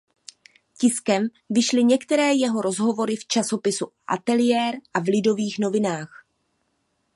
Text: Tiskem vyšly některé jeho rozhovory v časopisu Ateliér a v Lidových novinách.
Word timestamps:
Tiskem 0.77 1.27
vyšly 1.49 1.83
některé 1.83 2.33
jeho 2.33 2.61
rozhovory 2.61 3.15
v 3.15 3.25
časopisu 3.27 3.85
Ateliér 4.07 4.73
a 4.93 4.99
v 4.99 5.03
Lidových 5.15 5.59
novinách. 5.59 6.25